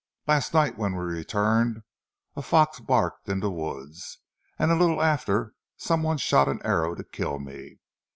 [0.25, 1.83] "Last night when we returned
[2.35, 3.93] a fox barked in the wood,
[4.57, 7.77] and a little after some one shot an arrow to kill me.